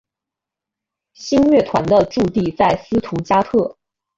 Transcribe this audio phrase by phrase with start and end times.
[1.13, 3.77] 新乐团的驻地在斯图加特。